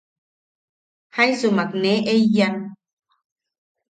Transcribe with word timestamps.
Jaisumak 1.15 1.71
ne 1.81 1.93
eiyan. 2.13 2.55